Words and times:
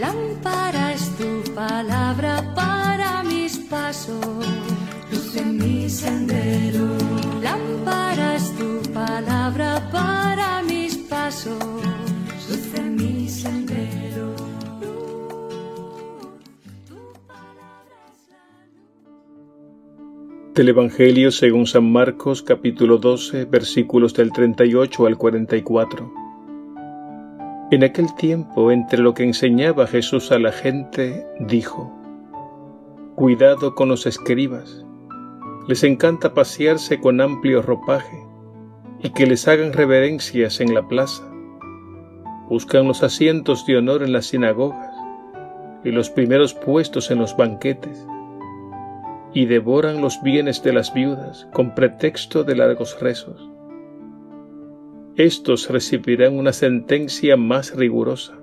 Lámpara 0.00 0.94
es 0.94 1.14
tu 1.18 1.52
palabra 1.54 2.54
para 2.54 3.22
mis 3.22 3.58
pasos, 3.58 4.24
luz 5.12 5.36
en 5.36 5.58
mi 5.58 5.90
sendero. 5.90 6.86
Lámpara 7.42 8.36
es 8.36 8.50
tu 8.56 8.80
palabra 8.94 9.90
para 9.92 10.62
mis 10.62 10.96
pasos, 10.96 11.62
luz 12.48 12.74
en 12.78 12.96
mi 12.96 13.28
sendero. 13.28 14.34
Del 20.54 20.68
Evangelio 20.70 21.30
según 21.30 21.66
San 21.66 21.92
Marcos 21.92 22.42
capítulo 22.42 22.96
12 22.96 23.44
versículos 23.44 24.14
del 24.14 24.32
38 24.32 25.06
al 25.06 25.18
44. 25.18 26.29
En 27.70 27.84
aquel 27.84 28.12
tiempo, 28.16 28.72
entre 28.72 28.98
lo 28.98 29.14
que 29.14 29.22
enseñaba 29.22 29.86
Jesús 29.86 30.32
a 30.32 30.40
la 30.40 30.50
gente, 30.50 31.24
dijo, 31.38 31.88
Cuidado 33.14 33.76
con 33.76 33.88
los 33.88 34.06
escribas, 34.06 34.84
les 35.68 35.84
encanta 35.84 36.34
pasearse 36.34 36.98
con 36.98 37.20
amplio 37.20 37.62
ropaje 37.62 38.26
y 39.04 39.10
que 39.10 39.24
les 39.24 39.46
hagan 39.46 39.72
reverencias 39.72 40.60
en 40.60 40.74
la 40.74 40.88
plaza. 40.88 41.22
Buscan 42.48 42.88
los 42.88 43.04
asientos 43.04 43.64
de 43.66 43.76
honor 43.76 44.02
en 44.02 44.12
las 44.12 44.26
sinagogas 44.26 44.92
y 45.84 45.92
los 45.92 46.10
primeros 46.10 46.54
puestos 46.54 47.12
en 47.12 47.20
los 47.20 47.36
banquetes 47.36 48.04
y 49.32 49.46
devoran 49.46 50.00
los 50.00 50.20
bienes 50.22 50.60
de 50.64 50.72
las 50.72 50.92
viudas 50.92 51.46
con 51.52 51.76
pretexto 51.76 52.42
de 52.42 52.56
largos 52.56 52.98
rezos 53.00 53.48
estos 55.24 55.68
recibirán 55.68 56.38
una 56.38 56.52
sentencia 56.52 57.36
más 57.36 57.76
rigurosa. 57.76 58.38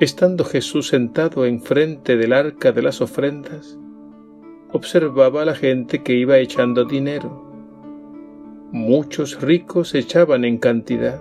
Estando 0.00 0.44
Jesús 0.44 0.88
sentado 0.88 1.44
enfrente 1.44 2.16
del 2.16 2.32
arca 2.32 2.72
de 2.72 2.80
las 2.80 3.02
ofrendas, 3.02 3.78
observaba 4.72 5.42
a 5.42 5.44
la 5.44 5.54
gente 5.54 6.02
que 6.02 6.14
iba 6.14 6.38
echando 6.38 6.86
dinero. 6.86 7.44
Muchos 8.72 9.42
ricos 9.42 9.94
echaban 9.94 10.44
en 10.44 10.56
cantidad. 10.56 11.20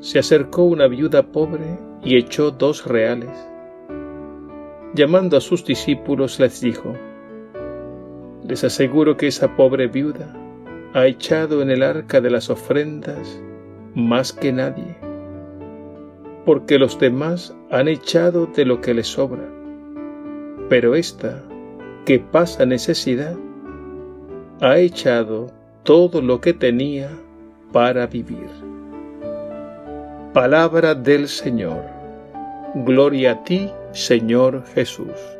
Se 0.00 0.18
acercó 0.18 0.64
una 0.64 0.88
viuda 0.88 1.22
pobre 1.22 1.78
y 2.04 2.16
echó 2.16 2.50
dos 2.50 2.84
reales. 2.84 3.30
Llamando 4.94 5.36
a 5.36 5.40
sus 5.40 5.64
discípulos 5.64 6.38
les 6.38 6.60
dijo, 6.60 6.94
Les 8.44 8.64
aseguro 8.64 9.16
que 9.16 9.28
esa 9.28 9.56
pobre 9.56 9.86
viuda 9.86 10.39
ha 10.92 11.06
echado 11.06 11.62
en 11.62 11.70
el 11.70 11.82
arca 11.82 12.20
de 12.20 12.30
las 12.30 12.50
ofrendas 12.50 13.40
más 13.94 14.32
que 14.32 14.52
nadie, 14.52 14.96
porque 16.44 16.78
los 16.78 16.98
demás 16.98 17.54
han 17.70 17.86
echado 17.86 18.46
de 18.46 18.64
lo 18.64 18.80
que 18.80 18.94
les 18.94 19.06
sobra, 19.06 19.48
pero 20.68 20.94
esta, 20.94 21.42
que 22.04 22.18
pasa 22.18 22.66
necesidad, 22.66 23.36
ha 24.60 24.78
echado 24.78 25.52
todo 25.84 26.20
lo 26.20 26.40
que 26.40 26.52
tenía 26.52 27.08
para 27.72 28.06
vivir. 28.06 28.48
Palabra 30.32 30.94
del 30.94 31.28
Señor. 31.28 31.82
Gloria 32.74 33.32
a 33.32 33.44
ti, 33.44 33.70
Señor 33.92 34.64
Jesús. 34.74 35.39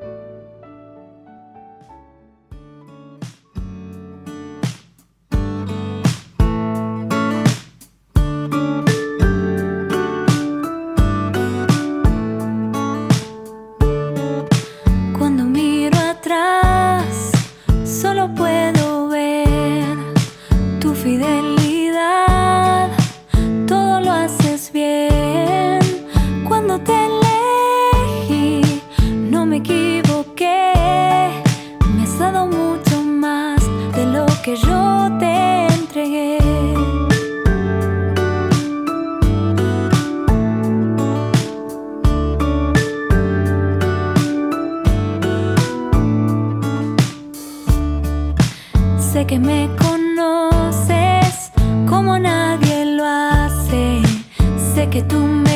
Que 54.91 55.03
tú 55.03 55.19
me 55.25 55.50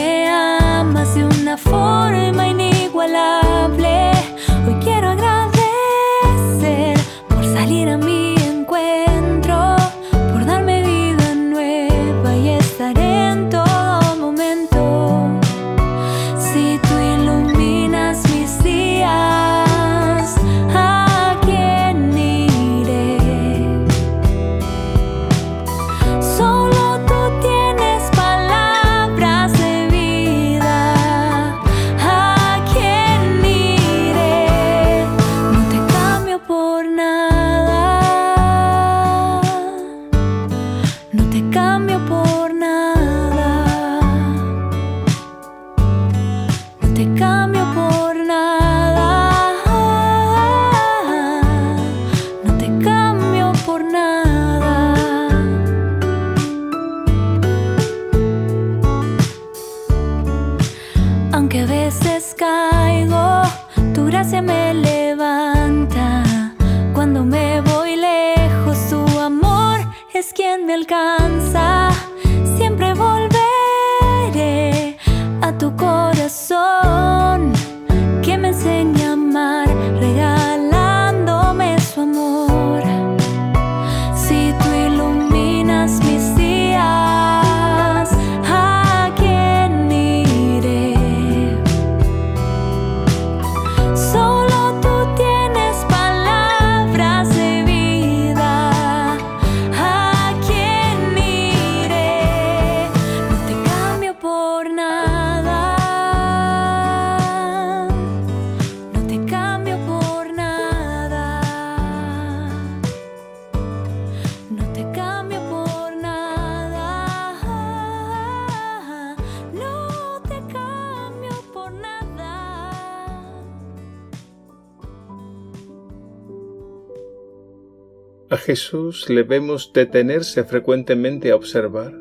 A 128.34 128.36
Jesús 128.36 129.08
le 129.08 129.22
vemos 129.22 129.72
detenerse 129.72 130.42
frecuentemente 130.42 131.30
a 131.30 131.36
observar 131.36 131.94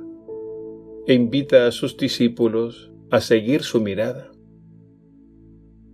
e 1.05 1.13
invita 1.13 1.67
a 1.67 1.71
sus 1.71 1.95
discípulos 1.95 2.91
a 3.11 3.21
seguir 3.21 3.61
su 3.61 3.79
mirada. 3.79 4.31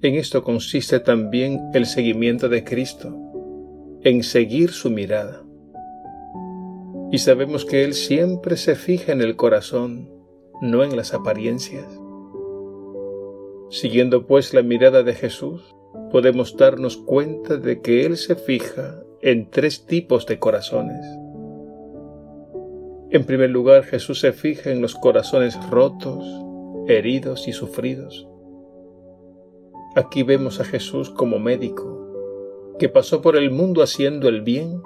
En 0.01 0.15
esto 0.15 0.41
consiste 0.41 1.01
también 1.01 1.59
el 1.73 1.85
seguimiento 1.85 2.47
de 2.47 2.63
Cristo, 2.63 3.13
en 4.03 4.23
seguir 4.23 4.69
su 4.69 4.89
mirada. 4.89 5.43
Y 7.11 7.17
sabemos 7.17 7.65
que 7.65 7.83
Él 7.83 7.93
siempre 7.93 8.55
se 8.55 8.75
fija 8.75 9.11
en 9.11 9.19
el 9.19 9.35
corazón, 9.35 10.09
no 10.61 10.85
en 10.85 10.95
las 10.95 11.13
apariencias. 11.13 11.85
Siguiendo 13.69 14.25
pues 14.25 14.53
la 14.53 14.61
mirada 14.61 15.03
de 15.03 15.15
Jesús, 15.15 15.75
podemos 16.13 16.55
darnos 16.55 16.95
cuenta 16.95 17.57
de 17.57 17.81
que 17.81 18.05
Él 18.05 18.15
se 18.15 18.35
fija 18.35 19.03
en 19.21 19.49
tres 19.49 19.85
tipos 19.85 20.25
de 20.25 20.39
corazones. 20.39 21.05
En 23.11 23.25
primer 23.25 23.49
lugar, 23.49 23.83
Jesús 23.83 24.19
se 24.19 24.33
fija 24.33 24.71
en 24.71 24.81
los 24.81 24.95
corazones 24.95 25.57
rotos, 25.69 26.25
heridos 26.87 27.47
y 27.47 27.53
sufridos. 27.53 28.27
Aquí 29.95 30.23
vemos 30.23 30.59
a 30.59 30.63
Jesús 30.63 31.09
como 31.09 31.39
médico, 31.39 32.75
que 32.77 32.87
pasó 32.87 33.21
por 33.21 33.35
el 33.35 33.51
mundo 33.51 33.81
haciendo 33.81 34.29
el 34.29 34.41
bien 34.41 34.81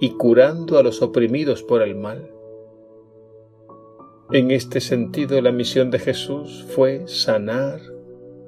y 0.00 0.10
curando 0.12 0.78
a 0.78 0.82
los 0.82 1.02
oprimidos 1.02 1.62
por 1.62 1.82
el 1.82 1.94
mal. 1.94 2.30
En 4.32 4.50
este 4.50 4.80
sentido, 4.80 5.40
la 5.42 5.52
misión 5.52 5.90
de 5.90 5.98
Jesús 5.98 6.64
fue 6.74 7.06
sanar, 7.06 7.80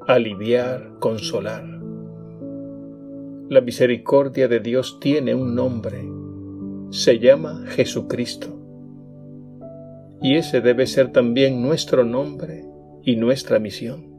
aliviar, 0.07 0.99
consolar. 0.99 1.76
La 3.49 3.61
misericordia 3.61 4.49
de 4.49 4.59
Dios 4.59 4.99
tiene 4.99 5.33
un 5.33 5.55
nombre, 5.55 6.05
se 6.91 7.21
llama 7.21 7.63
Jesucristo. 7.69 8.49
Y 10.21 10.35
ese 10.35 10.61
debe 10.61 10.89
ser 10.89 11.13
también 11.13 11.63
nuestro 11.63 12.05
nombre 12.05 12.65
y 13.05 13.15
nuestra 13.15 13.61
misión. 13.61 14.13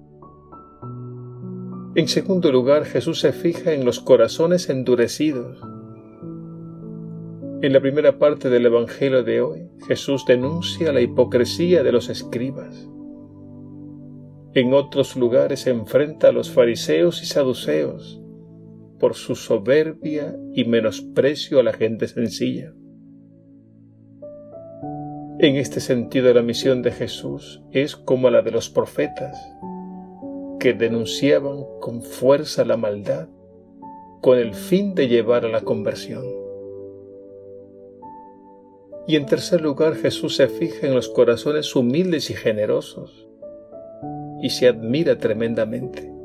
En 1.96 2.08
segundo 2.08 2.54
lugar, 2.54 2.86
Jesús 2.86 3.20
se 3.20 3.34
fija 3.34 3.74
en 3.74 3.84
los 3.84 4.00
corazones 4.00 4.70
endurecidos. 4.70 5.60
En 7.62 7.74
la 7.74 7.82
primera 7.82 8.20
parte 8.20 8.50
del 8.50 8.68
Evangelio 8.68 9.24
de 9.24 9.42
hoy, 9.42 9.70
Jesús 9.90 10.24
denuncia 10.26 10.94
la 10.94 11.02
hipocresía 11.02 11.84
de 11.84 11.92
los 11.92 12.08
escribas. 12.08 12.88
En 14.54 14.74
otros 14.74 15.18
lugares 15.18 15.68
enfrenta 15.68 16.30
a 16.30 16.32
los 16.32 16.50
fariseos 16.50 17.22
y 17.22 17.26
saduceos 17.26 18.22
por 19.00 19.16
su 19.16 19.36
soberbia 19.36 20.36
y 20.54 20.66
menosprecio 20.66 21.60
a 21.60 21.64
la 21.64 21.74
gente 21.74 22.08
sencilla. 22.08 22.74
En 25.40 25.56
este 25.56 25.80
sentido 25.80 26.34
la 26.34 26.42
misión 26.42 26.82
de 26.82 26.92
Jesús 26.92 27.62
es 27.72 27.96
como 27.96 28.30
la 28.30 28.42
de 28.42 28.52
los 28.52 28.70
profetas, 28.70 29.38
que 30.60 30.74
denunciaban 30.74 31.64
con 31.80 32.02
fuerza 32.02 32.66
la 32.66 32.78
maldad 32.78 33.30
con 34.22 34.40
el 34.40 34.54
fin 34.54 34.96
de 34.96 35.08
llevar 35.08 35.46
a 35.46 35.50
la 35.50 35.62
conversión. 35.62 36.26
Y 39.08 39.16
en 39.16 39.26
tercer 39.26 39.62
lugar 39.62 39.96
Jesús 39.96 40.36
se 40.36 40.48
fija 40.48 40.88
en 40.88 40.96
los 40.96 41.08
corazones 41.08 41.74
humildes 41.76 42.30
y 42.30 42.34
generosos 42.34 43.28
y 44.42 44.50
se 44.50 44.68
admira 44.68 45.18
tremendamente. 45.18 46.17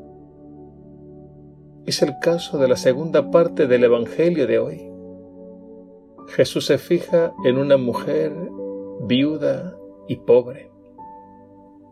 Es 1.85 2.01
el 2.01 2.17
caso 2.19 2.59
de 2.59 2.69
la 2.69 2.77
segunda 2.77 3.29
parte 3.29 3.67
del 3.67 3.83
Evangelio 3.83 4.47
de 4.47 4.57
hoy. 4.57 4.89
Jesús 6.29 6.67
se 6.67 6.77
fija 6.77 7.33
en 7.43 7.57
una 7.57 7.75
mujer 7.75 8.31
viuda 9.01 9.75
y 10.07 10.15
pobre, 10.15 10.71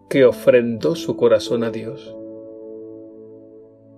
que 0.10 0.24
ofrendó 0.24 0.96
su 0.96 1.18
corazón 1.18 1.66
a 1.66 1.72
Dios. 1.72 2.16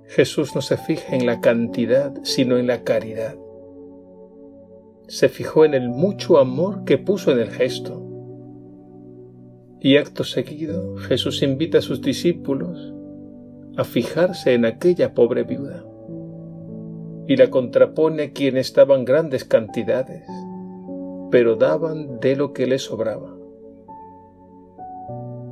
Jesús 0.07 0.55
no 0.55 0.63
se 0.63 0.77
fija 0.77 1.15
en 1.15 1.27
la 1.27 1.41
cantidad, 1.41 2.11
sino 2.23 2.57
en 2.57 2.65
la 2.65 2.83
caridad. 2.83 3.35
Se 5.07 5.29
fijó 5.29 5.63
en 5.63 5.75
el 5.75 5.89
mucho 5.89 6.39
amor 6.39 6.85
que 6.85 6.97
puso 6.97 7.31
en 7.31 7.39
el 7.39 7.51
gesto. 7.51 8.01
Y 9.79 9.97
acto 9.97 10.23
seguido, 10.23 10.97
Jesús 10.97 11.43
invita 11.43 11.77
a 11.77 11.81
sus 11.81 12.01
discípulos 12.01 12.95
a 13.75 13.83
fijarse 13.83 14.53
en 14.53 14.65
aquella 14.65 15.13
pobre 15.13 15.43
viuda 15.43 15.83
y 17.27 17.37
la 17.37 17.49
contrapone 17.49 18.23
a 18.23 18.31
quienes 18.31 18.73
daban 18.73 19.05
grandes 19.05 19.45
cantidades, 19.45 20.27
pero 21.31 21.55
daban 21.55 22.19
de 22.19 22.35
lo 22.35 22.53
que 22.53 22.67
les 22.67 22.83
sobraba. 22.83 23.35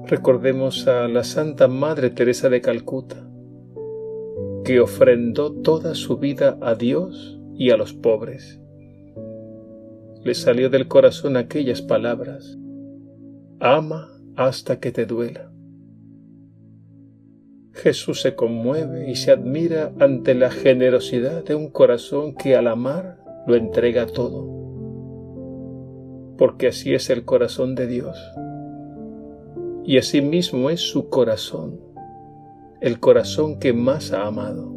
Recordemos 0.05 0.87
a 0.87 1.07
la 1.07 1.23
Santa 1.23 1.67
Madre 1.67 2.09
Teresa 2.09 2.49
de 2.49 2.61
Calcuta, 2.61 3.27
que 4.65 4.79
ofrendó 4.81 5.53
toda 5.53 5.95
su 5.95 6.17
vida 6.17 6.57
a 6.61 6.75
Dios 6.75 7.39
y 7.55 7.71
a 7.71 7.77
los 7.77 7.93
pobres. 7.93 8.59
Le 10.23 10.35
salió 10.35 10.69
del 10.69 10.87
corazón 10.87 11.37
aquellas 11.37 11.81
palabras, 11.81 12.57
ama 13.59 14.09
hasta 14.35 14.79
que 14.79 14.91
te 14.91 15.05
duela. 15.05 15.50
Jesús 17.81 18.21
se 18.21 18.35
conmueve 18.35 19.09
y 19.09 19.15
se 19.15 19.31
admira 19.31 19.91
ante 19.99 20.35
la 20.35 20.51
generosidad 20.51 21.43
de 21.43 21.55
un 21.55 21.69
corazón 21.69 22.35
que 22.35 22.55
al 22.55 22.67
amar 22.67 23.17
lo 23.47 23.55
entrega 23.55 24.05
todo, 24.05 24.47
porque 26.37 26.67
así 26.67 26.93
es 26.93 27.09
el 27.09 27.25
corazón 27.25 27.75
de 27.75 27.87
Dios, 27.87 28.17
y 29.83 29.97
así 29.97 30.21
mismo 30.21 30.69
es 30.69 30.81
su 30.81 31.09
corazón 31.09 31.91
el 32.81 32.99
corazón 32.99 33.59
que 33.59 33.73
más 33.73 34.11
ha 34.11 34.25
amado. 34.25 34.73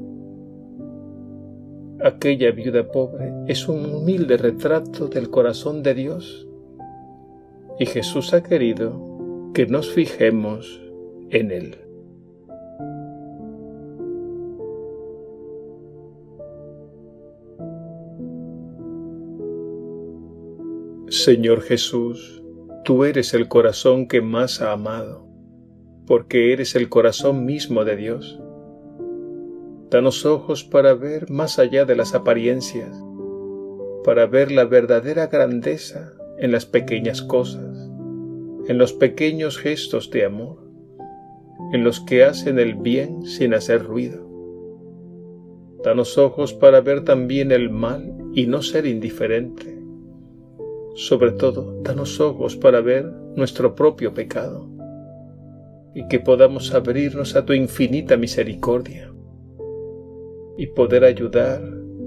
Aquella 2.03 2.51
viuda 2.51 2.87
pobre 2.87 3.33
es 3.47 3.67
un 3.67 3.87
humilde 3.87 4.37
retrato 4.37 5.09
del 5.09 5.31
corazón 5.31 5.83
de 5.83 5.95
Dios 5.95 6.47
y 7.79 7.87
Jesús 7.87 8.35
ha 8.35 8.43
querido 8.43 9.51
que 9.55 9.67
nos 9.67 9.91
fijemos 9.91 10.83
en 11.31 11.51
él. 11.51 11.84
Señor 21.09 21.63
Jesús, 21.63 22.43
tú 22.85 23.05
eres 23.05 23.35
el 23.35 23.49
corazón 23.49 24.09
que 24.09 24.21
más 24.21 24.61
ha 24.61 24.73
amado 24.73 25.25
porque 26.07 26.53
eres 26.53 26.75
el 26.75 26.89
corazón 26.89 27.45
mismo 27.45 27.85
de 27.85 27.97
Dios. 27.97 28.41
Danos 29.91 30.27
ojos 30.27 30.65
para 30.65 30.95
ver 30.95 31.31
más 31.31 31.59
allá 31.59 31.85
de 31.85 31.97
las 31.97 32.15
apariencias, 32.15 32.95
para 34.05 34.27
ver 34.27 34.51
la 34.53 34.65
verdadera 34.65 35.29
grandeza 35.29 36.13
en 36.39 36.53
las 36.53 36.67
pequeñas 36.67 37.23
cosas, 37.23 37.91
en 38.67 38.77
los 38.77 38.93
pequeños 38.93 39.57
gestos 39.59 40.11
de 40.11 40.25
amor, 40.25 40.59
en 41.73 41.85
los 41.85 42.01
que 42.01 42.25
hacen 42.25 42.59
el 42.59 42.75
bien 42.75 43.23
sin 43.23 43.55
hacer 43.55 43.85
ruido. 43.85 44.29
Danos 45.83 46.19
ojos 46.19 46.53
para 46.55 46.81
ver 46.81 47.05
también 47.05 47.53
el 47.53 47.71
mal 47.71 48.15
y 48.35 48.47
no 48.47 48.63
ser 48.63 48.87
indiferente. 48.87 49.84
Sobre 50.95 51.33
todo, 51.33 51.83
danos 51.83 52.21
ojos 52.21 52.57
para 52.57 52.81
ver 52.81 53.05
nuestro 53.35 53.75
propio 53.75 54.15
pecado 54.15 54.69
y 55.93 56.07
que 56.07 56.21
podamos 56.21 56.73
abrirnos 56.73 57.35
a 57.35 57.45
tu 57.45 57.53
infinita 57.53 58.17
misericordia 58.17 59.13
y 60.57 60.69
poder 60.69 61.05
ayudar, 61.05 61.63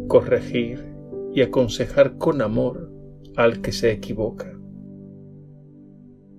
corregir 0.08 0.86
y 1.34 1.42
aconsejar 1.42 2.18
con 2.18 2.42
amor 2.42 2.90
al 3.36 3.62
que 3.62 3.74
se 3.74 3.92
equivoca. 3.92 4.58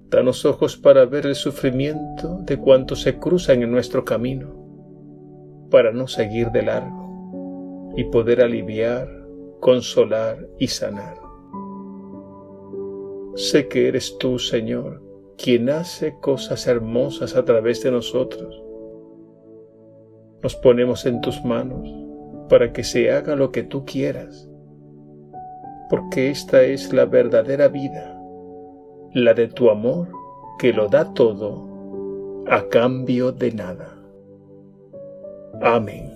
Danos 0.09 0.47
ojos 0.47 0.79
para 0.79 1.05
ver 1.05 1.27
el 1.27 1.35
sufrimiento 1.35 2.39
de 2.47 2.57
cuantos 2.57 3.03
se 3.03 3.19
cruzan 3.19 3.63
en 3.63 3.71
nuestro 3.71 4.07
camino, 4.07 4.55
para 5.71 5.93
no 5.93 6.09
seguir 6.09 6.51
de 6.51 6.63
largo 6.63 7.93
y 7.95 8.05
poder 8.05 8.41
aliviar, 8.41 9.07
consolar 9.61 10.49
y 10.59 10.69
sanar. 10.69 11.28
Sé 13.39 13.69
que 13.69 13.87
eres 13.87 14.19
tú, 14.19 14.41
Señor, 14.41 15.01
quien 15.37 15.71
hace 15.71 16.13
cosas 16.21 16.67
hermosas 16.67 17.37
a 17.37 17.45
través 17.45 17.85
de 17.85 17.93
nosotros. 17.93 18.61
Nos 20.43 20.57
ponemos 20.57 21.07
en 21.07 21.21
tus 21.21 21.45
manos 21.45 21.89
para 22.49 22.73
que 22.73 22.83
se 22.83 23.13
haga 23.13 23.37
lo 23.37 23.53
que 23.53 23.63
tú 23.63 23.85
quieras, 23.85 24.51
porque 25.89 26.31
esta 26.31 26.65
es 26.65 26.93
la 26.93 27.05
verdadera 27.05 27.69
vida, 27.69 28.21
la 29.15 29.35
de 29.35 29.47
tu 29.47 29.71
amor 29.71 30.09
que 30.59 30.73
lo 30.73 30.89
da 30.89 31.15
todo 31.15 32.45
a 32.49 32.67
cambio 32.67 33.31
de 33.31 33.53
nada. 33.53 33.97
Amén. 35.63 36.08